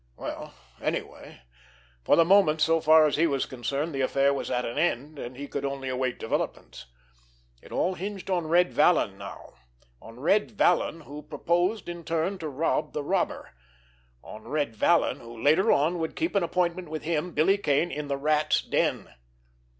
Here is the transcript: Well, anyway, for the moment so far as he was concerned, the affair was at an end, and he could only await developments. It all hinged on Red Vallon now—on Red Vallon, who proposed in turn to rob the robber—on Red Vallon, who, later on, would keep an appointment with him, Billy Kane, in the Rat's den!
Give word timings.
Well, 0.15 0.55
anyway, 0.81 1.43
for 2.03 2.15
the 2.15 2.25
moment 2.25 2.59
so 2.59 2.81
far 2.81 3.05
as 3.05 3.17
he 3.17 3.27
was 3.27 3.45
concerned, 3.45 3.93
the 3.93 4.01
affair 4.01 4.33
was 4.33 4.49
at 4.49 4.65
an 4.65 4.79
end, 4.79 5.19
and 5.19 5.37
he 5.37 5.47
could 5.47 5.63
only 5.63 5.89
await 5.89 6.17
developments. 6.17 6.87
It 7.61 7.71
all 7.71 7.93
hinged 7.93 8.27
on 8.27 8.47
Red 8.47 8.73
Vallon 8.73 9.19
now—on 9.19 10.19
Red 10.19 10.49
Vallon, 10.49 11.01
who 11.01 11.21
proposed 11.21 11.87
in 11.87 12.03
turn 12.03 12.39
to 12.39 12.49
rob 12.49 12.93
the 12.93 13.03
robber—on 13.03 14.47
Red 14.47 14.75
Vallon, 14.75 15.19
who, 15.19 15.39
later 15.39 15.71
on, 15.71 15.99
would 15.99 16.15
keep 16.15 16.33
an 16.33 16.41
appointment 16.41 16.89
with 16.89 17.03
him, 17.03 17.29
Billy 17.31 17.59
Kane, 17.59 17.91
in 17.91 18.07
the 18.07 18.17
Rat's 18.17 18.63
den! 18.63 19.07